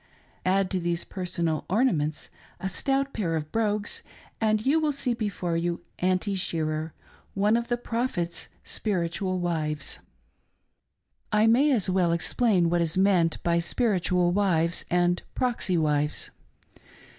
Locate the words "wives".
9.37-9.99, 14.31-14.85, 15.77-16.31